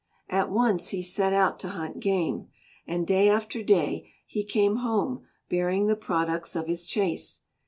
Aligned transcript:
At 0.31 0.49
once 0.49 0.89
he 0.89 1.03
set 1.03 1.31
out 1.31 1.59
to 1.59 1.67
hunt 1.67 1.99
game, 1.99 2.47
and 2.87 3.05
day 3.05 3.29
after 3.29 3.61
day 3.61 4.09
he 4.25 4.43
came 4.43 4.77
home 4.77 5.27
bearing 5.47 5.85
the 5.85 5.95
products 5.95 6.55
of 6.55 6.65
his 6.65 6.87
chase. 6.87 7.41